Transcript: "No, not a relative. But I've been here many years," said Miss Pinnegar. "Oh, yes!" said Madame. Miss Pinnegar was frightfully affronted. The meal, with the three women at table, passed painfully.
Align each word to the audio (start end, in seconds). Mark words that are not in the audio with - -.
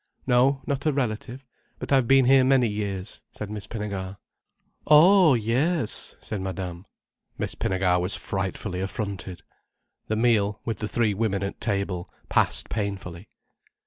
"No, 0.25 0.63
not 0.65 0.87
a 0.87 0.91
relative. 0.91 1.45
But 1.77 1.91
I've 1.91 2.07
been 2.07 2.25
here 2.25 2.43
many 2.43 2.67
years," 2.67 3.21
said 3.33 3.51
Miss 3.51 3.67
Pinnegar. 3.67 4.17
"Oh, 4.87 5.35
yes!" 5.35 6.15
said 6.19 6.41
Madame. 6.41 6.87
Miss 7.37 7.53
Pinnegar 7.53 7.99
was 8.01 8.15
frightfully 8.15 8.81
affronted. 8.81 9.43
The 10.07 10.15
meal, 10.15 10.59
with 10.65 10.79
the 10.79 10.87
three 10.87 11.13
women 11.13 11.43
at 11.43 11.61
table, 11.61 12.09
passed 12.29 12.67
painfully. 12.67 13.29